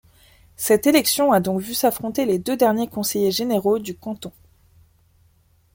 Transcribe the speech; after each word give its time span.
Cette 0.55 0.87
élection 0.87 1.31
a 1.31 1.39
donc 1.39 1.61
vu 1.61 1.75
s'affronter 1.75 2.25
les 2.25 2.39
deux 2.39 2.57
derniers 2.57 2.87
conseillers 2.87 3.29
généraux 3.29 3.77
du 3.77 3.95
canton. 3.95 4.31